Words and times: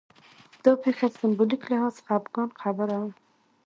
دا 0.63 0.71
پېښه 0.83 1.07
سېمبولیک 1.19 1.61
لحاظ 1.71 1.95
خپګان 2.05 2.49
خبره 2.61 2.95
وه 3.01 3.11